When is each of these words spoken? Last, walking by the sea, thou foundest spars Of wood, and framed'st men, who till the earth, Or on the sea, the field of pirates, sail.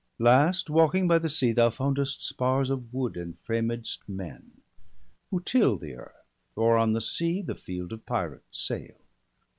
Last, 0.17 0.67
walking 0.67 1.07
by 1.07 1.19
the 1.19 1.29
sea, 1.29 1.51
thou 1.51 1.69
foundest 1.69 2.23
spars 2.27 2.71
Of 2.71 2.91
wood, 2.91 3.15
and 3.15 3.37
framed'st 3.45 3.99
men, 4.09 4.53
who 5.29 5.39
till 5.39 5.77
the 5.77 5.93
earth, 5.95 6.25
Or 6.55 6.75
on 6.75 6.93
the 6.93 7.01
sea, 7.01 7.43
the 7.43 7.53
field 7.53 7.93
of 7.93 8.07
pirates, 8.07 8.59
sail. 8.61 8.95